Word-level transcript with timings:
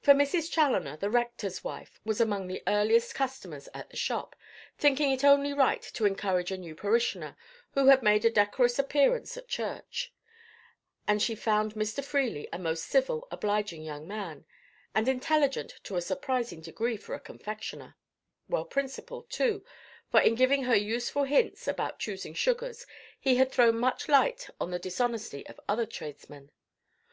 For 0.00 0.14
Mrs. 0.14 0.48
Chaloner, 0.52 0.96
the 0.96 1.10
rector's 1.10 1.64
wife, 1.64 1.98
was 2.04 2.20
among 2.20 2.46
the 2.46 2.62
earliest 2.68 3.16
customers 3.16 3.68
at 3.74 3.90
the 3.90 3.96
shop, 3.96 4.36
thinking 4.78 5.10
it 5.10 5.24
only 5.24 5.52
right 5.52 5.82
to 5.94 6.04
encourage 6.06 6.52
a 6.52 6.56
new 6.56 6.76
parishioner 6.76 7.36
who 7.72 7.88
had 7.88 8.00
made 8.00 8.24
a 8.24 8.30
decorous 8.30 8.78
appearance 8.78 9.36
at 9.36 9.48
church; 9.48 10.12
and 11.08 11.20
she 11.20 11.34
found 11.34 11.74
Mr. 11.74 12.04
Freely 12.04 12.48
a 12.52 12.60
most 12.60 12.84
civil, 12.84 13.26
obliging 13.32 13.82
young 13.82 14.06
man, 14.06 14.46
and 14.94 15.08
intelligent 15.08 15.74
to 15.82 15.96
a 15.96 16.00
surprising 16.00 16.60
degree 16.60 16.96
for 16.96 17.16
a 17.16 17.18
confectioner; 17.18 17.96
well 18.48 18.66
principled, 18.66 19.28
too, 19.30 19.64
for 20.12 20.20
in 20.20 20.36
giving 20.36 20.62
her 20.62 20.76
useful 20.76 21.24
hints 21.24 21.66
about 21.66 21.98
choosing 21.98 22.34
sugars 22.34 22.86
he 23.18 23.34
had 23.34 23.50
thrown 23.50 23.76
much 23.76 24.06
light 24.08 24.48
on 24.60 24.70
the 24.70 24.78
dishonesty 24.78 25.44
of 25.48 25.58
other 25.68 25.86
tradesmen. 25.86 26.52